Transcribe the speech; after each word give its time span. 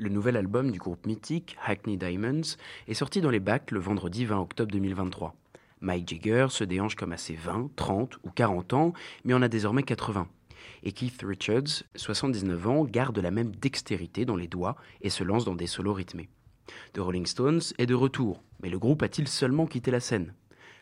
Le 0.00 0.08
nouvel 0.08 0.36
album 0.36 0.70
du 0.70 0.78
groupe 0.78 1.06
mythique 1.06 1.56
Hackney 1.64 1.96
Diamonds 1.96 2.56
est 2.86 2.94
sorti 2.94 3.20
dans 3.20 3.30
les 3.30 3.40
bacs 3.40 3.72
le 3.72 3.80
vendredi 3.80 4.24
20 4.24 4.38
octobre 4.38 4.70
2023. 4.70 5.34
Mike 5.80 6.08
Jagger 6.08 6.46
se 6.50 6.62
déhanche 6.62 6.94
comme 6.94 7.12
à 7.12 7.16
ses 7.16 7.34
20, 7.34 7.70
30 7.74 8.16
ou 8.22 8.30
40 8.30 8.72
ans, 8.74 8.92
mais 9.24 9.34
en 9.34 9.42
a 9.42 9.48
désormais 9.48 9.82
80. 9.82 10.28
Et 10.84 10.92
Keith 10.92 11.22
Richards, 11.22 11.82
79 11.96 12.68
ans, 12.68 12.84
garde 12.84 13.18
la 13.18 13.30
même 13.30 13.54
dextérité 13.56 14.24
dans 14.24 14.36
les 14.36 14.48
doigts 14.48 14.76
et 15.00 15.10
se 15.10 15.24
lance 15.24 15.44
dans 15.44 15.56
des 15.56 15.66
solos 15.66 15.94
rythmés. 15.94 16.28
The 16.92 16.98
Rolling 16.98 17.26
Stones 17.26 17.60
est 17.78 17.86
de 17.86 17.94
retour, 17.94 18.42
mais 18.62 18.70
le 18.70 18.78
groupe 18.78 19.02
a-t-il 19.02 19.26
seulement 19.26 19.66
quitté 19.66 19.90
la 19.90 20.00
scène? 20.00 20.32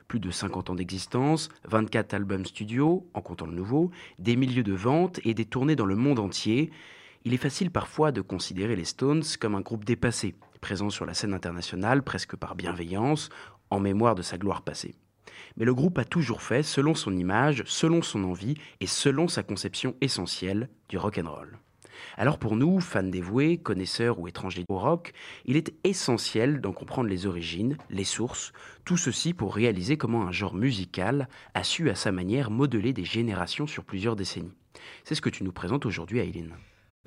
Plus 0.09 0.21
de 0.21 0.31
50 0.31 0.71
ans 0.71 0.75
d'existence, 0.75 1.49
24 1.65 2.15
albums 2.15 2.47
studio, 2.47 3.09
en 3.15 3.21
comptant 3.21 3.47
le 3.47 3.53
nouveau, 3.53 3.91
des 4.19 4.37
milieux 4.37 4.63
de 4.63 4.73
vente 4.73 5.21
et 5.25 5.35
des 5.35 5.45
tournées 5.45 5.77
dans 5.77 5.87
le 5.87 5.97
monde 5.97 6.19
entier, 6.19 6.71
il 7.25 7.35
est 7.35 7.39
facile 7.39 7.71
parfois 7.73 8.13
de 8.13 8.21
considérer 8.21 8.77
les 8.77 8.85
Stones 8.85 9.25
comme 9.41 9.57
un 9.57 9.61
groupe 9.61 9.85
dépassé, 9.85 10.37
présent 10.61 10.91
sur 10.91 11.07
la 11.07 11.15
scène 11.15 11.35
internationale 11.35 12.03
presque 12.03 12.37
par 12.37 12.55
bienveillance, 12.55 13.31
en 13.71 13.81
mémoire 13.81 14.15
de 14.15 14.23
sa 14.23 14.39
gloire 14.39 14.63
passée. 14.63 14.95
Mais 15.57 15.65
le 15.65 15.75
groupe 15.75 15.99
a 15.99 16.05
toujours 16.05 16.43
fait 16.43 16.63
selon 16.63 16.95
son 16.95 17.17
image, 17.17 17.65
selon 17.67 18.03
son 18.03 18.23
envie 18.25 18.55
et 18.81 18.87
selon 18.87 19.27
sa 19.27 19.43
conception 19.43 19.97
essentielle 20.01 20.69
du 20.89 20.99
rock 20.99 21.19
and 21.19 21.29
roll. 21.29 21.59
Alors 22.17 22.39
pour 22.39 22.57
nous, 22.57 22.81
fans 22.81 23.03
dévoués, 23.03 23.59
connaisseurs 23.59 24.19
ou 24.19 24.29
étrangers 24.29 24.65
au 24.69 24.79
rock, 24.79 25.13
il 25.45 25.57
est 25.57 25.75
essentiel 25.85 26.61
d'en 26.61 26.73
comprendre 26.73 27.09
les 27.09 27.27
origines, 27.27 27.77
les 27.91 28.05
sources, 28.05 28.53
tout 28.85 28.97
ceci 28.97 29.35
pour 29.35 29.55
réaliser 29.55 29.97
comment 29.97 30.27
un 30.27 30.33
genre 30.33 30.55
musical 30.55 31.29
a 31.55 31.65
su 31.65 31.91
à 31.91 31.95
sa 31.95 32.13
manière 32.13 32.51
modeler 32.51 32.93
des 32.93 33.05
générations 33.05 33.67
sur 33.67 33.85
plusieurs 33.85 34.17
décennies. 34.17 34.55
C'est 35.05 35.15
ce 35.15 35.21
que 35.21 35.31
tu 35.31 35.45
nous 35.45 35.53
présentes 35.53 35.87
aujourd'hui, 35.87 36.19
Aileen. 36.19 36.55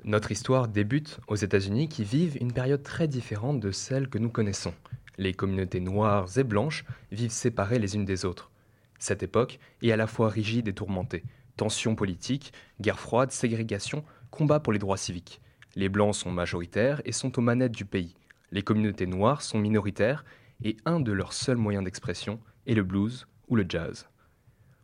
Notre 0.04 0.32
histoire 0.32 0.68
débute 0.68 1.20
aux 1.28 1.36
États-Unis 1.36 1.88
qui 1.88 2.04
vivent 2.04 2.38
une 2.40 2.52
période 2.52 2.82
très 2.82 3.06
différente 3.06 3.60
de 3.60 3.70
celle 3.70 4.08
que 4.08 4.18
nous 4.18 4.30
connaissons. 4.30 4.72
Les 5.18 5.34
communautés 5.34 5.80
noires 5.80 6.26
et 6.38 6.44
blanches 6.44 6.86
vivent 7.12 7.30
séparées 7.30 7.78
les 7.78 7.96
unes 7.96 8.06
des 8.06 8.24
autres. 8.24 8.50
Cette 8.98 9.22
époque 9.22 9.58
est 9.82 9.92
à 9.92 9.96
la 9.96 10.06
fois 10.06 10.30
rigide 10.30 10.68
et 10.68 10.72
tourmentée. 10.72 11.24
Tensions 11.56 11.94
politiques, 11.94 12.54
guerre 12.80 12.98
froide, 12.98 13.30
ségrégation 13.30 14.02
combat 14.30 14.60
pour 14.60 14.72
les 14.72 14.78
droits 14.78 14.96
civiques. 14.96 15.40
Les 15.76 15.88
Blancs 15.88 16.14
sont 16.14 16.30
majoritaires 16.30 17.00
et 17.04 17.12
sont 17.12 17.38
aux 17.38 17.42
manettes 17.42 17.72
du 17.72 17.84
pays. 17.84 18.14
Les 18.50 18.62
communautés 18.62 19.06
noires 19.06 19.42
sont 19.42 19.58
minoritaires 19.58 20.24
et 20.62 20.76
un 20.84 21.00
de 21.00 21.12
leurs 21.12 21.32
seuls 21.32 21.56
moyens 21.56 21.84
d'expression 21.84 22.40
est 22.66 22.74
le 22.74 22.82
blues 22.82 23.26
ou 23.48 23.56
le 23.56 23.64
jazz. 23.68 24.08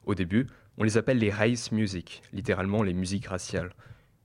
Au 0.05 0.15
début, 0.15 0.47
on 0.79 0.85
les 0.85 0.97
appelle 0.99 1.19
les 1.19 1.31
race 1.31 1.73
music, 1.73 2.23
littéralement 2.33 2.83
les 2.83 2.95
musiques 2.95 3.27
raciales. 3.27 3.73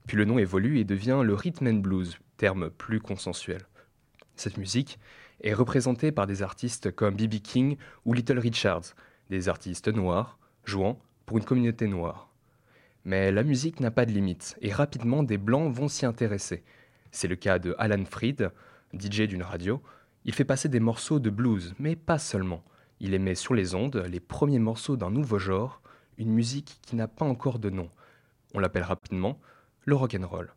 Puis 0.06 0.16
le 0.16 0.24
nom 0.24 0.38
évolue 0.38 0.78
et 0.78 0.84
devient 0.84 1.22
le 1.24 1.34
rhythm 1.34 1.66
and 1.66 1.80
blues, 1.80 2.18
terme 2.36 2.70
plus 2.70 3.00
consensuel. 3.00 3.62
Cette 4.36 4.56
musique 4.56 4.98
est 5.42 5.54
représentée 5.54 6.12
par 6.12 6.26
des 6.26 6.42
artistes 6.42 6.90
comme 6.92 7.16
B.B. 7.16 7.40
King 7.42 7.76
ou 8.04 8.12
Little 8.12 8.38
Richards, 8.38 8.94
des 9.30 9.48
artistes 9.48 9.88
noirs 9.88 10.38
jouant 10.64 10.98
pour 11.26 11.38
une 11.38 11.44
communauté 11.44 11.86
noire. 11.86 12.31
Mais 13.04 13.32
la 13.32 13.42
musique 13.42 13.80
n'a 13.80 13.90
pas 13.90 14.06
de 14.06 14.12
limite, 14.12 14.56
et 14.60 14.72
rapidement 14.72 15.22
des 15.22 15.38
blancs 15.38 15.72
vont 15.72 15.88
s'y 15.88 16.06
intéresser. 16.06 16.62
C'est 17.10 17.28
le 17.28 17.36
cas 17.36 17.58
de 17.58 17.74
Alan 17.78 18.04
Freed, 18.04 18.50
DJ 18.98 19.22
d'une 19.22 19.42
radio. 19.42 19.82
Il 20.24 20.34
fait 20.34 20.44
passer 20.44 20.68
des 20.68 20.80
morceaux 20.80 21.18
de 21.18 21.30
blues, 21.30 21.74
mais 21.78 21.96
pas 21.96 22.18
seulement. 22.18 22.62
Il 23.00 23.14
émet 23.14 23.34
sur 23.34 23.54
les 23.54 23.74
ondes 23.74 24.04
les 24.08 24.20
premiers 24.20 24.60
morceaux 24.60 24.96
d'un 24.96 25.10
nouveau 25.10 25.38
genre, 25.38 25.82
une 26.16 26.32
musique 26.32 26.78
qui 26.82 26.94
n'a 26.94 27.08
pas 27.08 27.24
encore 27.24 27.58
de 27.58 27.70
nom. 27.70 27.90
On 28.54 28.60
l'appelle 28.60 28.84
rapidement 28.84 29.40
le 29.84 29.96
rock 29.96 30.16
and 30.18 30.26
roll. 30.26 30.54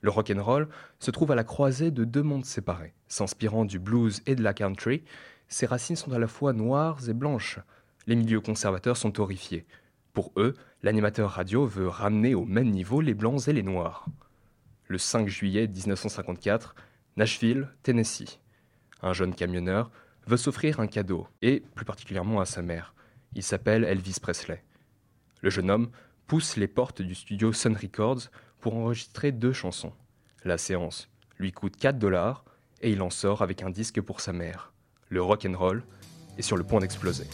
Le 0.00 0.10
rock 0.10 0.32
and 0.34 0.42
roll 0.42 0.68
se 1.00 1.10
trouve 1.10 1.32
à 1.32 1.34
la 1.34 1.44
croisée 1.44 1.90
de 1.90 2.04
deux 2.04 2.22
mondes 2.22 2.44
séparés. 2.44 2.94
S'inspirant 3.08 3.64
du 3.64 3.80
blues 3.80 4.22
et 4.26 4.36
de 4.36 4.42
la 4.42 4.54
country, 4.54 5.02
ses 5.48 5.66
racines 5.66 5.96
sont 5.96 6.12
à 6.12 6.18
la 6.18 6.28
fois 6.28 6.52
noires 6.52 7.08
et 7.08 7.14
blanches. 7.14 7.58
Les 8.06 8.14
milieux 8.14 8.40
conservateurs 8.40 8.96
sont 8.96 9.18
horrifiés. 9.18 9.66
Pour 10.14 10.30
eux, 10.36 10.54
l'animateur 10.84 11.32
radio 11.32 11.66
veut 11.66 11.88
ramener 11.88 12.36
au 12.36 12.44
même 12.44 12.70
niveau 12.70 13.00
les 13.00 13.14
blancs 13.14 13.48
et 13.48 13.52
les 13.52 13.64
noirs. 13.64 14.06
Le 14.86 14.96
5 14.96 15.26
juillet 15.26 15.66
1954, 15.66 16.76
Nashville, 17.16 17.68
Tennessee. 17.82 18.38
Un 19.02 19.12
jeune 19.12 19.34
camionneur 19.34 19.90
veut 20.28 20.36
s'offrir 20.36 20.78
un 20.78 20.86
cadeau, 20.86 21.26
et 21.42 21.64
plus 21.74 21.84
particulièrement 21.84 22.40
à 22.40 22.44
sa 22.44 22.62
mère. 22.62 22.94
Il 23.34 23.42
s'appelle 23.42 23.82
Elvis 23.82 24.18
Presley. 24.22 24.62
Le 25.42 25.50
jeune 25.50 25.68
homme 25.68 25.90
pousse 26.28 26.56
les 26.56 26.68
portes 26.68 27.02
du 27.02 27.16
studio 27.16 27.52
Sun 27.52 27.76
Records 27.76 28.30
pour 28.60 28.76
enregistrer 28.76 29.32
deux 29.32 29.52
chansons. 29.52 29.92
La 30.44 30.58
séance 30.58 31.10
lui 31.38 31.50
coûte 31.50 31.76
4 31.76 31.98
dollars 31.98 32.44
et 32.80 32.92
il 32.92 33.02
en 33.02 33.10
sort 33.10 33.42
avec 33.42 33.64
un 33.64 33.70
disque 33.70 34.00
pour 34.00 34.20
sa 34.20 34.32
mère. 34.32 34.72
Le 35.08 35.20
rock 35.20 35.44
roll 35.54 35.82
est 36.38 36.42
sur 36.42 36.56
le 36.56 36.62
point 36.62 36.78
d'exploser. 36.78 37.26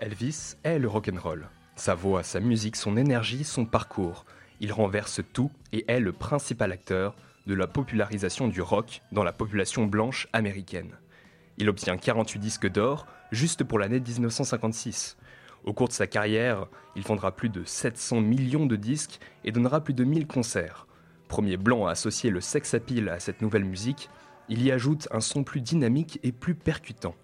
Elvis 0.00 0.56
est 0.64 0.78
le 0.78 0.88
rock'n'roll. 0.88 1.50
Sa 1.76 1.94
voix, 1.94 2.22
sa 2.22 2.40
musique, 2.40 2.76
son 2.76 2.96
énergie, 2.96 3.44
son 3.44 3.66
parcours. 3.66 4.24
Il 4.58 4.72
renverse 4.72 5.20
tout 5.34 5.50
et 5.74 5.84
est 5.88 6.00
le 6.00 6.12
principal 6.12 6.72
acteur 6.72 7.14
de 7.46 7.52
la 7.52 7.66
popularisation 7.66 8.48
du 8.48 8.62
rock 8.62 9.02
dans 9.12 9.24
la 9.24 9.34
population 9.34 9.84
blanche 9.84 10.26
américaine. 10.32 10.96
Il 11.58 11.68
obtient 11.68 11.98
48 11.98 12.38
disques 12.38 12.70
d'or 12.70 13.06
juste 13.30 13.62
pour 13.62 13.78
l'année 13.78 14.00
1956. 14.00 15.18
Au 15.64 15.74
cours 15.74 15.88
de 15.88 15.92
sa 15.92 16.06
carrière, 16.06 16.66
il 16.96 17.02
vendra 17.02 17.36
plus 17.36 17.50
de 17.50 17.62
700 17.62 18.22
millions 18.22 18.64
de 18.64 18.76
disques 18.76 19.20
et 19.44 19.52
donnera 19.52 19.84
plus 19.84 19.92
de 19.92 20.04
1000 20.04 20.26
concerts. 20.26 20.86
Premier 21.28 21.58
blanc 21.58 21.86
à 21.86 21.90
associer 21.90 22.30
le 22.30 22.40
sex 22.40 22.72
appeal 22.72 23.10
à 23.10 23.20
cette 23.20 23.42
nouvelle 23.42 23.66
musique, 23.66 24.08
il 24.48 24.62
y 24.62 24.72
ajoute 24.72 25.08
un 25.10 25.20
son 25.20 25.44
plus 25.44 25.60
dynamique 25.60 26.18
et 26.22 26.32
plus 26.32 26.54
percutant. 26.54 27.14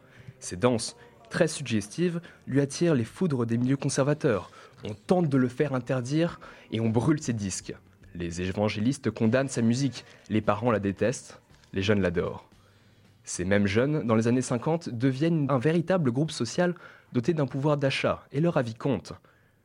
Ses 0.40 0.56
danses 0.56 0.94
très 1.28 1.48
suggestive, 1.48 2.20
lui 2.46 2.60
attire 2.60 2.94
les 2.94 3.04
foudres 3.04 3.46
des 3.46 3.58
milieux 3.58 3.76
conservateurs. 3.76 4.50
On 4.84 4.94
tente 4.94 5.28
de 5.28 5.36
le 5.36 5.48
faire 5.48 5.74
interdire 5.74 6.40
et 6.70 6.80
on 6.80 6.88
brûle 6.88 7.22
ses 7.22 7.32
disques. 7.32 7.74
Les 8.14 8.40
évangélistes 8.40 9.10
condamnent 9.10 9.48
sa 9.48 9.62
musique, 9.62 10.04
les 10.30 10.40
parents 10.40 10.70
la 10.70 10.78
détestent, 10.78 11.40
les 11.72 11.82
jeunes 11.82 12.00
l'adorent. 12.00 12.48
Ces 13.24 13.44
mêmes 13.44 13.66
jeunes, 13.66 14.06
dans 14.06 14.14
les 14.14 14.28
années 14.28 14.40
50, 14.40 14.88
deviennent 14.88 15.46
un 15.50 15.58
véritable 15.58 16.12
groupe 16.12 16.30
social 16.30 16.74
doté 17.12 17.34
d'un 17.34 17.46
pouvoir 17.46 17.76
d'achat, 17.76 18.24
et 18.32 18.40
leur 18.40 18.56
avis 18.56 18.74
compte. 18.74 19.12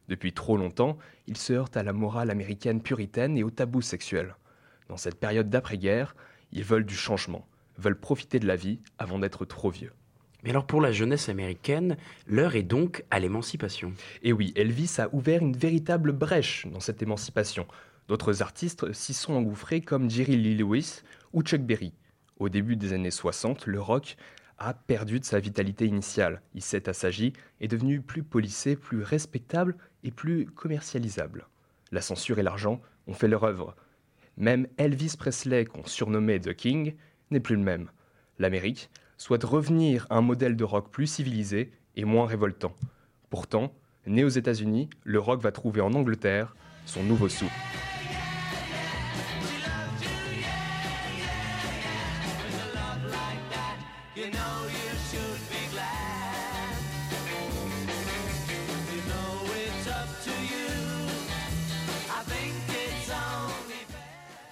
Depuis 0.09 0.33
trop 0.33 0.57
longtemps, 0.57 0.97
ils 1.27 1.37
se 1.37 1.53
heurtent 1.53 1.77
à 1.77 1.83
la 1.83 1.93
morale 1.93 2.31
américaine 2.31 2.81
puritaine 2.81 3.37
et 3.37 3.43
au 3.43 3.49
tabou 3.49 3.81
sexuel. 3.81 4.35
Dans 4.89 4.97
cette 4.97 5.19
période 5.19 5.49
d'après-guerre, 5.49 6.15
ils 6.51 6.63
veulent 6.63 6.85
du 6.85 6.95
changement, 6.95 7.47
veulent 7.77 7.99
profiter 7.99 8.39
de 8.39 8.47
la 8.47 8.55
vie 8.55 8.79
avant 8.97 9.19
d'être 9.19 9.45
trop 9.45 9.69
vieux. 9.69 9.93
Mais 10.43 10.49
alors 10.49 10.65
pour 10.65 10.81
la 10.81 10.91
jeunesse 10.91 11.29
américaine, 11.29 11.97
l'heure 12.27 12.55
est 12.55 12.63
donc 12.63 13.03
à 13.11 13.19
l'émancipation. 13.19 13.93
Et 14.23 14.33
oui, 14.33 14.53
Elvis 14.55 14.95
a 14.97 15.13
ouvert 15.13 15.41
une 15.41 15.55
véritable 15.55 16.11
brèche 16.11 16.65
dans 16.67 16.79
cette 16.79 17.03
émancipation. 17.03 17.67
D'autres 18.07 18.41
artistes 18.41 18.91
s'y 18.91 19.13
sont 19.13 19.33
engouffrés 19.33 19.81
comme 19.81 20.09
Jerry 20.09 20.35
Lee 20.35 20.57
Lewis 20.57 21.01
ou 21.33 21.43
Chuck 21.43 21.61
Berry. 21.61 21.93
Au 22.39 22.49
début 22.49 22.75
des 22.75 22.93
années 22.93 23.11
60, 23.11 23.67
le 23.67 23.79
rock 23.79 24.17
a 24.57 24.73
perdu 24.73 25.19
de 25.19 25.25
sa 25.25 25.39
vitalité 25.39 25.85
initiale. 25.85 26.41
Il 26.55 26.61
s'est 26.61 26.89
assagi, 26.89 27.33
est 27.59 27.67
devenu 27.67 28.01
plus 28.01 28.23
polissé, 28.23 28.75
plus 28.75 29.03
respectable 29.03 29.75
et 30.03 30.11
plus 30.11 30.45
commercialisable. 30.47 31.47
La 31.91 32.01
censure 32.01 32.39
et 32.39 32.43
l'argent 32.43 32.81
ont 33.07 33.13
fait 33.13 33.27
leur 33.27 33.43
œuvre. 33.43 33.75
Même 34.37 34.67
Elvis 34.77 35.15
Presley, 35.17 35.65
qu'on 35.65 35.85
surnommait 35.85 36.39
The 36.39 36.53
King, 36.53 36.95
n'est 37.29 37.39
plus 37.39 37.55
le 37.55 37.63
même. 37.63 37.91
L'Amérique 38.39 38.89
souhaite 39.21 39.43
revenir 39.43 40.07
à 40.09 40.17
un 40.17 40.21
modèle 40.21 40.55
de 40.55 40.63
rock 40.63 40.89
plus 40.89 41.05
civilisé 41.05 41.71
et 41.95 42.05
moins 42.05 42.25
révoltant. 42.25 42.73
Pourtant, 43.29 43.71
né 44.07 44.23
aux 44.23 44.29
États-Unis, 44.29 44.89
le 45.03 45.19
rock 45.19 45.43
va 45.43 45.51
trouver 45.51 45.79
en 45.79 45.93
Angleterre 45.93 46.55
son 46.87 47.03
nouveau 47.03 47.29
sou. 47.29 47.45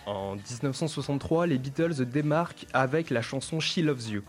En 0.06 0.36
1963, 0.36 1.48
les 1.48 1.58
Beatles 1.58 2.06
démarquent 2.06 2.68
avec 2.72 3.10
la 3.10 3.24
chanson 3.24 3.60
She 3.60 3.78
Loves 3.78 4.10
You. 4.10 4.22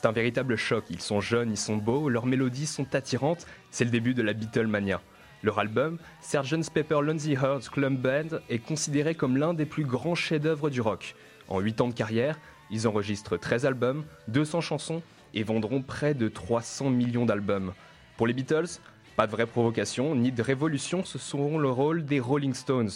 C'est 0.00 0.06
un 0.06 0.12
véritable 0.12 0.54
choc, 0.54 0.84
ils 0.90 1.00
sont 1.00 1.20
jeunes, 1.20 1.50
ils 1.50 1.56
sont 1.56 1.76
beaux, 1.76 2.08
leurs 2.08 2.24
mélodies 2.24 2.68
sont 2.68 2.94
attirantes, 2.94 3.48
c'est 3.72 3.84
le 3.84 3.90
début 3.90 4.14
de 4.14 4.22
la 4.22 4.32
Beatlemania. 4.32 5.02
Leur 5.42 5.58
album, 5.58 5.98
Sgt. 6.22 6.70
Pepper 6.72 7.00
Lonely 7.02 7.32
Hearts 7.32 7.68
Club 7.68 7.96
Band, 7.96 8.38
est 8.48 8.60
considéré 8.60 9.16
comme 9.16 9.36
l'un 9.36 9.54
des 9.54 9.66
plus 9.66 9.82
grands 9.84 10.14
chefs-d'œuvre 10.14 10.70
du 10.70 10.80
rock. 10.80 11.16
En 11.48 11.58
8 11.58 11.80
ans 11.80 11.88
de 11.88 11.94
carrière, 11.94 12.38
ils 12.70 12.86
enregistrent 12.86 13.40
13 13.40 13.66
albums, 13.66 14.04
200 14.28 14.60
chansons 14.60 15.02
et 15.34 15.42
vendront 15.42 15.82
près 15.82 16.14
de 16.14 16.28
300 16.28 16.90
millions 16.90 17.26
d'albums. 17.26 17.72
Pour 18.16 18.28
les 18.28 18.34
Beatles, 18.34 18.78
pas 19.16 19.26
de 19.26 19.32
vraie 19.32 19.46
provocation 19.46 20.14
ni 20.14 20.30
de 20.30 20.42
révolution, 20.42 21.04
ce 21.04 21.18
seront 21.18 21.58
le 21.58 21.70
rôle 21.70 22.04
des 22.04 22.20
Rolling 22.20 22.54
Stones. 22.54 22.92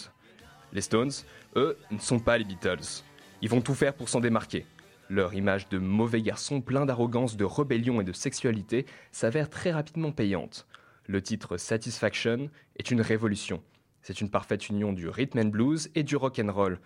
Les 0.71 0.79
Stones, 0.79 1.11
eux, 1.57 1.77
ne 1.91 1.99
sont 1.99 2.19
pas 2.19 2.37
les 2.37 2.45
Beatles. 2.45 3.03
Ils 3.41 3.49
vont 3.49 3.59
tout 3.59 3.75
faire 3.75 3.93
pour 3.93 4.07
s'en 4.07 4.21
démarquer. 4.21 4.65
Leur 5.13 5.35
image 5.35 5.69
de 5.69 5.77
mauvais 5.77 6.23
garçon 6.23 6.59
plein 6.59 6.87
d'arrogance, 6.87 7.37
de 7.37 7.45
rébellion 7.45 8.01
et 8.01 8.03
de 8.03 8.13
sexualité 8.13 8.87
s'avère 9.11 9.47
très 9.47 9.71
rapidement 9.71 10.11
payante. 10.11 10.65
Le 11.05 11.21
titre 11.21 11.57
Satisfaction 11.57 12.49
est 12.77 12.89
une 12.89 12.99
révolution. 12.99 13.61
C'est 14.01 14.21
une 14.21 14.31
parfaite 14.31 14.69
union 14.69 14.91
du 14.91 15.07
rhythm 15.07 15.37
and 15.37 15.49
blues 15.49 15.91
et 15.93 16.01
du 16.01 16.15
rock 16.15 16.41
and 16.43 16.51
roll. 16.51 16.79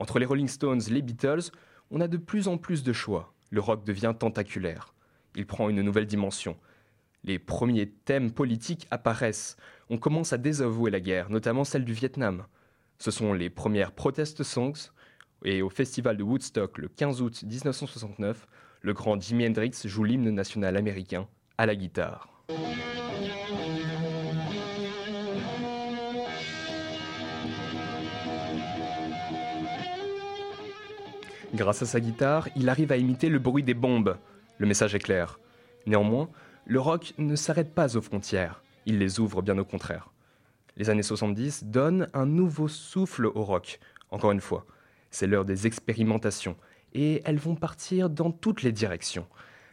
Entre 0.00 0.18
les 0.18 0.24
Rolling 0.24 0.48
Stones 0.48 0.80
les 0.88 1.02
Beatles, 1.02 1.50
on 1.90 2.00
a 2.00 2.08
de 2.08 2.16
plus 2.16 2.48
en 2.48 2.56
plus 2.56 2.84
de 2.84 2.94
choix. 2.94 3.34
Le 3.50 3.60
rock 3.60 3.84
devient 3.84 4.14
tentaculaire. 4.18 4.94
Il 5.36 5.46
prend 5.46 5.68
une 5.68 5.82
nouvelle 5.82 6.06
dimension. 6.06 6.56
Les 7.22 7.38
premiers 7.38 7.90
thèmes 7.90 8.30
politiques 8.30 8.86
apparaissent. 8.90 9.58
On 9.90 9.98
commence 9.98 10.32
à 10.32 10.38
désavouer 10.38 10.90
la 10.90 11.00
guerre, 11.00 11.28
notamment 11.28 11.64
celle 11.64 11.84
du 11.84 11.92
Vietnam. 11.92 12.46
Ce 12.96 13.10
sont 13.10 13.34
les 13.34 13.50
premières 13.50 13.92
protest 13.92 14.42
songs, 14.42 14.90
et 15.44 15.62
au 15.62 15.68
festival 15.68 16.16
de 16.16 16.22
Woodstock 16.22 16.78
le 16.78 16.88
15 16.88 17.22
août 17.22 17.42
1969, 17.42 18.46
le 18.80 18.92
grand 18.92 19.20
Jimi 19.20 19.46
Hendrix 19.46 19.72
joue 19.84 20.04
l'hymne 20.04 20.30
national 20.30 20.76
américain 20.76 21.28
à 21.58 21.66
la 21.66 21.76
guitare. 21.76 22.28
Grâce 31.54 31.82
à 31.82 31.86
sa 31.86 32.00
guitare, 32.00 32.48
il 32.56 32.68
arrive 32.68 32.90
à 32.90 32.96
imiter 32.96 33.28
le 33.28 33.38
bruit 33.38 33.62
des 33.62 33.74
bombes. 33.74 34.16
Le 34.58 34.66
message 34.66 34.94
est 34.94 34.98
clair. 34.98 35.38
Néanmoins, 35.86 36.28
le 36.66 36.80
rock 36.80 37.14
ne 37.18 37.36
s'arrête 37.36 37.74
pas 37.74 37.96
aux 37.96 38.00
frontières, 38.00 38.62
il 38.86 38.98
les 38.98 39.20
ouvre 39.20 39.42
bien 39.42 39.56
au 39.58 39.64
contraire. 39.64 40.10
Les 40.76 40.90
années 40.90 41.02
70 41.02 41.64
donnent 41.64 42.08
un 42.12 42.26
nouveau 42.26 42.66
souffle 42.66 43.26
au 43.26 43.44
rock. 43.44 43.78
Encore 44.10 44.32
une 44.32 44.40
fois, 44.40 44.66
c'est 45.14 45.28
l'heure 45.28 45.44
des 45.44 45.68
expérimentations, 45.68 46.56
et 46.92 47.22
elles 47.24 47.38
vont 47.38 47.54
partir 47.54 48.10
dans 48.10 48.32
toutes 48.32 48.62
les 48.62 48.72
directions. 48.72 49.28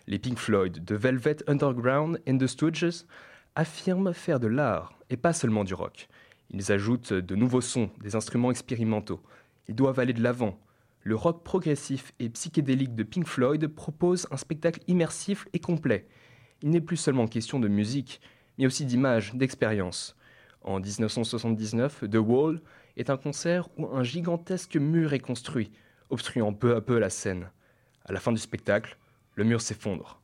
Les 0.05 0.19
Pink 0.19 0.37
Floyd, 0.37 0.85
The 0.85 0.91
Velvet 0.91 1.37
Underground 1.47 2.21
et 2.27 2.37
The 2.37 2.45
Stooges 2.45 3.05
affirment 3.55 4.13
faire 4.13 4.39
de 4.39 4.45
l'art, 4.45 4.93
et 5.09 5.17
pas 5.17 5.33
seulement 5.33 5.63
du 5.63 5.73
rock. 5.73 6.09
Ils 6.51 6.71
ajoutent 6.71 7.13
de 7.13 7.35
nouveaux 7.35 7.61
sons, 7.61 7.89
des 8.01 8.15
instruments 8.15 8.51
expérimentaux. 8.51 9.19
Ils 9.67 9.73
doivent 9.73 9.99
aller 9.99 10.13
de 10.13 10.21
l'avant. 10.21 10.59
Le 11.01 11.15
rock 11.15 11.43
progressif 11.43 12.13
et 12.19 12.29
psychédélique 12.29 12.93
de 12.93 13.01
Pink 13.01 13.25
Floyd 13.25 13.65
propose 13.67 14.27
un 14.29 14.37
spectacle 14.37 14.81
immersif 14.87 15.47
et 15.53 15.59
complet. 15.59 16.07
Il 16.61 16.69
n'est 16.69 16.81
plus 16.81 16.97
seulement 16.97 17.27
question 17.27 17.59
de 17.59 17.67
musique, 17.67 18.21
mais 18.59 18.67
aussi 18.67 18.85
d'images, 18.85 19.33
d'expériences. 19.33 20.15
En 20.61 20.79
1979, 20.79 22.03
The 22.11 22.17
Wall 22.17 22.61
est 23.01 23.09
un 23.09 23.17
concert 23.17 23.67
où 23.77 23.87
un 23.87 24.03
gigantesque 24.03 24.77
mur 24.77 25.13
est 25.13 25.19
construit, 25.19 25.71
obstruant 26.09 26.53
peu 26.53 26.75
à 26.75 26.81
peu 26.81 26.99
la 26.99 27.09
scène. 27.09 27.49
À 28.05 28.13
la 28.13 28.19
fin 28.19 28.31
du 28.31 28.37
spectacle, 28.37 28.97
le 29.35 29.43
mur 29.43 29.59
s'effondre. 29.59 30.21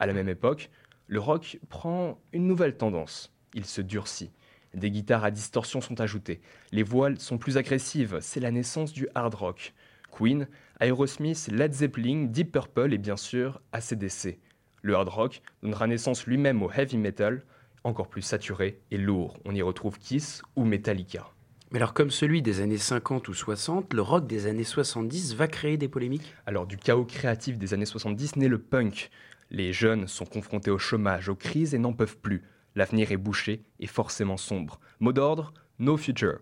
À 0.00 0.06
la 0.06 0.12
même 0.12 0.28
époque, 0.28 0.70
le 1.06 1.20
rock 1.20 1.58
prend 1.68 2.18
une 2.32 2.46
nouvelle 2.46 2.76
tendance. 2.76 3.32
Il 3.54 3.64
se 3.64 3.80
durcit. 3.80 4.30
Des 4.74 4.90
guitares 4.90 5.24
à 5.24 5.30
distorsion 5.30 5.80
sont 5.80 6.00
ajoutées. 6.00 6.40
Les 6.72 6.82
voiles 6.82 7.18
sont 7.18 7.38
plus 7.38 7.56
agressives. 7.56 8.18
C'est 8.20 8.40
la 8.40 8.50
naissance 8.50 8.92
du 8.92 9.08
hard 9.14 9.34
rock. 9.34 9.74
Queen, 10.10 10.48
Aerosmith, 10.80 11.48
Led 11.52 11.72
Zeppelin, 11.72 12.24
Deep 12.24 12.52
Purple 12.52 12.92
et 12.92 12.98
bien 12.98 13.16
sûr 13.16 13.60
ACDC. 13.72 14.38
Le 14.82 14.94
hard 14.94 15.08
rock 15.08 15.42
donnera 15.62 15.86
naissance 15.86 16.26
lui-même 16.26 16.62
au 16.62 16.70
heavy 16.70 16.96
metal, 16.96 17.42
encore 17.84 18.08
plus 18.08 18.22
saturé 18.22 18.80
et 18.90 18.98
lourd. 18.98 19.38
On 19.44 19.54
y 19.54 19.62
retrouve 19.62 19.98
Kiss 19.98 20.42
ou 20.56 20.64
Metallica. 20.64 21.32
Mais 21.70 21.78
alors, 21.78 21.92
comme 21.92 22.10
celui 22.10 22.40
des 22.40 22.62
années 22.62 22.78
50 22.78 23.28
ou 23.28 23.34
60, 23.34 23.92
le 23.92 24.00
rock 24.00 24.26
des 24.26 24.46
années 24.46 24.64
70 24.64 25.34
va 25.34 25.48
créer 25.48 25.76
des 25.76 25.88
polémiques? 25.88 26.32
Alors, 26.46 26.66
du 26.66 26.78
chaos 26.78 27.04
créatif 27.04 27.58
des 27.58 27.74
années 27.74 27.84
70 27.84 28.36
naît 28.36 28.48
le 28.48 28.58
punk. 28.58 29.10
Les 29.50 29.74
jeunes 29.74 30.08
sont 30.08 30.24
confrontés 30.24 30.70
au 30.70 30.78
chômage, 30.78 31.28
aux 31.28 31.34
crises 31.34 31.74
et 31.74 31.78
n'en 31.78 31.92
peuvent 31.92 32.16
plus. 32.16 32.42
L'avenir 32.74 33.12
est 33.12 33.18
bouché 33.18 33.64
et 33.80 33.86
forcément 33.86 34.38
sombre. 34.38 34.80
Mot 35.00 35.12
d'ordre, 35.12 35.52
no 35.78 35.98
future. 35.98 36.38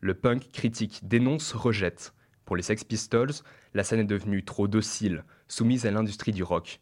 Le 0.00 0.14
punk 0.14 0.50
critique, 0.50 1.00
dénonce, 1.04 1.52
rejette. 1.52 2.12
Pour 2.44 2.56
les 2.56 2.62
Sex 2.62 2.82
Pistols, 2.82 3.32
la 3.74 3.84
scène 3.84 4.00
est 4.00 4.04
devenue 4.04 4.44
trop 4.44 4.66
docile, 4.66 5.24
soumise 5.46 5.86
à 5.86 5.92
l'industrie 5.92 6.32
du 6.32 6.42
rock. 6.42 6.80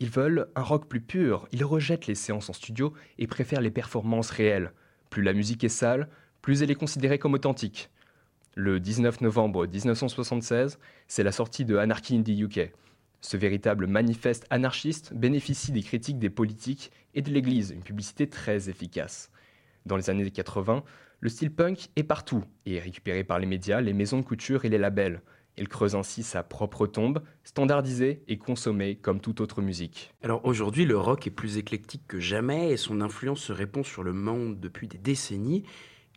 Ils 0.00 0.10
veulent 0.10 0.48
un 0.56 0.62
rock 0.62 0.88
plus 0.88 1.00
pur, 1.00 1.46
ils 1.52 1.64
rejettent 1.64 2.08
les 2.08 2.16
séances 2.16 2.50
en 2.50 2.54
studio 2.54 2.92
et 3.18 3.28
préfèrent 3.28 3.60
les 3.60 3.70
performances 3.70 4.30
réelles. 4.30 4.72
Plus 5.10 5.22
la 5.22 5.32
musique 5.32 5.62
est 5.64 5.68
sale, 5.68 6.08
plus 6.42 6.62
elle 6.62 6.70
est 6.70 6.74
considérée 6.74 7.18
comme 7.18 7.34
authentique. 7.34 7.90
Le 8.54 8.80
19 8.80 9.20
novembre 9.20 9.66
1976, 9.66 10.78
c'est 11.06 11.22
la 11.22 11.32
sortie 11.32 11.64
de 11.64 11.76
Anarchy 11.76 12.16
in 12.16 12.22
the 12.22 12.30
UK. 12.30 12.72
Ce 13.20 13.36
véritable 13.36 13.86
manifeste 13.86 14.46
anarchiste 14.50 15.12
bénéficie 15.14 15.72
des 15.72 15.82
critiques 15.82 16.18
des 16.18 16.30
politiques 16.30 16.90
et 17.14 17.22
de 17.22 17.30
l'Église, 17.30 17.70
une 17.70 17.82
publicité 17.82 18.28
très 18.28 18.68
efficace. 18.68 19.30
Dans 19.86 19.96
les 19.96 20.10
années 20.10 20.30
80, 20.30 20.82
le 21.20 21.28
style 21.28 21.54
punk 21.54 21.88
est 21.96 22.02
partout 22.02 22.44
et 22.64 22.76
est 22.76 22.80
récupéré 22.80 23.24
par 23.24 23.38
les 23.38 23.46
médias, 23.46 23.80
les 23.80 23.92
maisons 23.92 24.18
de 24.18 24.24
couture 24.24 24.64
et 24.64 24.68
les 24.70 24.78
labels. 24.78 25.20
Il 25.58 25.68
creuse 25.68 25.94
ainsi 25.94 26.22
sa 26.22 26.42
propre 26.42 26.86
tombe, 26.86 27.22
standardisée 27.44 28.22
et 28.28 28.38
consommée 28.38 28.96
comme 28.96 29.20
toute 29.20 29.42
autre 29.42 29.60
musique. 29.60 30.14
Alors 30.22 30.44
aujourd'hui, 30.46 30.86
le 30.86 30.96
rock 30.96 31.26
est 31.26 31.30
plus 31.30 31.58
éclectique 31.58 32.06
que 32.08 32.18
jamais 32.18 32.70
et 32.70 32.78
son 32.78 33.02
influence 33.02 33.40
se 33.40 33.52
répand 33.52 33.84
sur 33.84 34.02
le 34.02 34.14
monde 34.14 34.58
depuis 34.58 34.88
des 34.88 34.96
décennies. 34.96 35.64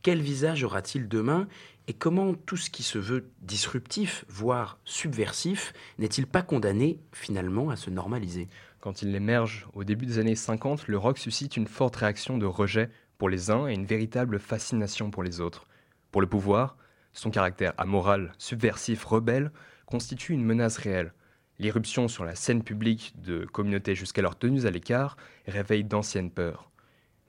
Quel 0.03 0.21
visage 0.21 0.65
aura-t-il 0.65 1.07
demain 1.07 1.47
et 1.87 1.93
comment 1.93 2.33
tout 2.33 2.57
ce 2.57 2.69
qui 2.69 2.83
se 2.83 2.97
veut 2.97 3.31
disruptif, 3.41 4.25
voire 4.27 4.77
subversif, 4.83 5.71
n'est-il 5.97 6.27
pas 6.27 6.41
condamné 6.41 6.99
finalement 7.13 7.69
à 7.69 7.77
se 7.77 7.89
normaliser? 7.89 8.49
Quand 8.81 9.01
il 9.01 9.15
émerge 9.15 9.65
au 9.73 9.85
début 9.85 10.05
des 10.05 10.19
années 10.19 10.35
50, 10.35 10.89
le 10.89 10.97
rock 10.97 11.17
suscite 11.17 11.55
une 11.55 11.67
forte 11.67 11.95
réaction 11.95 12.37
de 12.37 12.45
rejet 12.45 12.89
pour 13.17 13.29
les 13.29 13.49
uns 13.49 13.67
et 13.67 13.73
une 13.73 13.85
véritable 13.85 14.39
fascination 14.39 15.09
pour 15.09 15.23
les 15.23 15.39
autres. 15.39 15.67
Pour 16.11 16.19
le 16.19 16.27
pouvoir, 16.27 16.75
son 17.13 17.31
caractère 17.31 17.73
amoral, 17.77 18.33
subversif, 18.37 19.05
rebelle 19.05 19.53
constitue 19.85 20.33
une 20.33 20.43
menace 20.43 20.77
réelle. 20.77 21.13
L'irruption 21.59 22.09
sur 22.09 22.25
la 22.25 22.35
scène 22.35 22.63
publique 22.63 23.13
de 23.21 23.45
communautés 23.45 23.95
jusqu'alors 23.95 24.37
tenues 24.37 24.65
à 24.65 24.69
l'écart 24.69 25.15
réveille 25.47 25.85
d'anciennes 25.85 26.31
peurs. 26.31 26.71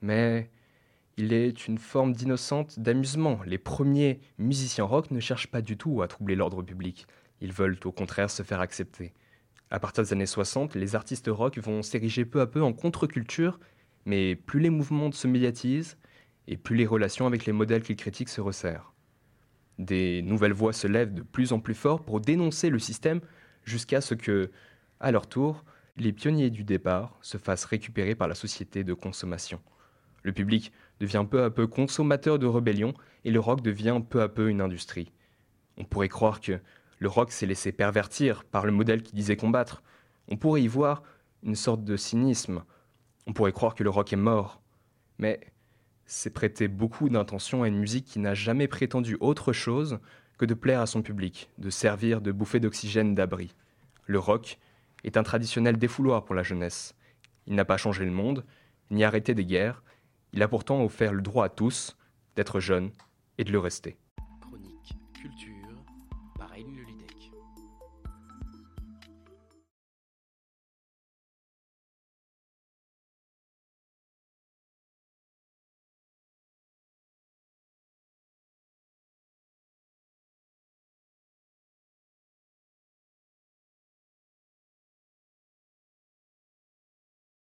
Mais 0.01 0.49
il 1.17 1.31
est 1.31 1.67
une 1.67 1.77
forme 1.77 2.13
d'innocente 2.13 2.79
d'amusement. 2.79 3.39
Les 3.45 3.57
premiers 3.57 4.19
musiciens 4.37 4.83
rock 4.83 5.11
ne 5.11 5.19
cherchent 5.19 5.47
pas 5.47 5.61
du 5.61 5.77
tout 5.77 6.01
à 6.01 6.07
troubler 6.07 6.35
l'ordre 6.35 6.61
public. 6.61 7.07
Ils 7.41 7.53
veulent 7.53 7.79
au 7.85 7.91
contraire 7.91 8.29
se 8.29 8.43
faire 8.43 8.59
accepter. 8.59 9.13
À 9.71 9.79
partir 9.79 10.03
des 10.03 10.13
années 10.13 10.25
60, 10.25 10.75
les 10.75 10.95
artistes 10.95 11.29
rock 11.29 11.57
vont 11.57 11.81
s'ériger 11.81 12.25
peu 12.25 12.41
à 12.41 12.47
peu 12.47 12.61
en 12.61 12.73
contre-culture, 12.73 13.59
mais 14.05 14.35
plus 14.35 14.59
les 14.59 14.69
mouvements 14.69 15.11
se 15.11 15.27
médiatisent, 15.27 15.97
et 16.47 16.57
plus 16.57 16.75
les 16.75 16.85
relations 16.85 17.25
avec 17.25 17.45
les 17.45 17.53
modèles 17.53 17.81
qu'ils 17.81 17.95
critiquent 17.95 18.29
se 18.29 18.41
resserrent. 18.41 18.93
Des 19.79 20.21
nouvelles 20.21 20.53
voix 20.53 20.73
se 20.73 20.87
lèvent 20.87 21.13
de 21.13 21.23
plus 21.23 21.53
en 21.53 21.59
plus 21.59 21.73
fort 21.73 22.03
pour 22.03 22.21
dénoncer 22.21 22.69
le 22.69 22.79
système 22.79 23.21
jusqu'à 23.63 24.01
ce 24.01 24.13
que, 24.13 24.51
à 24.99 25.11
leur 25.11 25.27
tour, 25.27 25.65
les 25.97 26.13
pionniers 26.13 26.49
du 26.49 26.63
départ 26.63 27.17
se 27.21 27.37
fassent 27.37 27.65
récupérer 27.65 28.15
par 28.15 28.27
la 28.27 28.35
société 28.35 28.83
de 28.83 28.93
consommation. 28.93 29.59
Le 30.25 30.33
public 30.33 30.71
devient 30.99 31.23
peu 31.29 31.43
à 31.43 31.51
peu 31.51 31.67
consommateur 31.67 32.39
de 32.39 32.47
rébellion 32.47 32.95
et 33.25 33.31
le 33.31 33.39
rock 33.39 33.61
devient 33.61 34.01
peu 34.09 34.23
à 34.23 34.27
peu 34.27 34.49
une 34.49 34.59
industrie. 34.59 35.11
On 35.77 35.83
pourrait 35.83 36.09
croire 36.09 36.41
que 36.41 36.59
le 36.97 37.07
rock 37.07 37.31
s'est 37.31 37.45
laissé 37.45 37.71
pervertir 37.71 38.43
par 38.43 38.65
le 38.65 38.71
modèle 38.71 39.03
qui 39.03 39.13
disait 39.13 39.37
combattre. 39.37 39.83
On 40.27 40.35
pourrait 40.35 40.63
y 40.63 40.67
voir 40.67 41.03
une 41.43 41.53
sorte 41.53 41.83
de 41.83 41.95
cynisme. 41.95 42.63
On 43.27 43.33
pourrait 43.33 43.51
croire 43.51 43.75
que 43.75 43.83
le 43.83 43.91
rock 43.91 44.13
est 44.13 44.17
mort. 44.17 44.63
Mais 45.19 45.41
c'est 46.07 46.31
prêter 46.31 46.67
beaucoup 46.67 47.07
d'intention 47.07 47.61
à 47.61 47.67
une 47.67 47.77
musique 47.77 48.05
qui 48.05 48.17
n'a 48.17 48.33
jamais 48.33 48.67
prétendu 48.67 49.17
autre 49.19 49.53
chose 49.53 49.99
que 50.39 50.45
de 50.45 50.55
plaire 50.55 50.81
à 50.81 50.87
son 50.87 51.03
public, 51.03 51.51
de 51.59 51.69
servir 51.69 52.19
de 52.19 52.31
bouffée 52.31 52.59
d'oxygène 52.59 53.13
d'abri. 53.13 53.53
Le 54.07 54.17
rock 54.17 54.57
est 55.03 55.17
un 55.17 55.23
traditionnel 55.23 55.77
défouloir 55.77 56.25
pour 56.25 56.33
la 56.33 56.41
jeunesse. 56.41 56.95
Il 57.45 57.53
n'a 57.53 57.63
pas 57.63 57.77
changé 57.77 58.05
le 58.05 58.11
monde, 58.11 58.43
ni 58.89 59.03
arrêté 59.03 59.35
des 59.35 59.45
guerres, 59.45 59.83
il 60.35 60.43
a 60.43 60.49
pourtant 60.49 60.83
offert 60.83 61.13
le 61.13 61.21
droit 61.21 61.45
à 61.45 61.49
tous 61.49 61.95
d'être 62.35 62.59
jeune 62.59 62.91
et 63.37 63.45
de 63.45 63.53
le 63.53 63.59
rester. 63.59 63.95
Chronique 64.41 64.97
culture. 65.13 65.54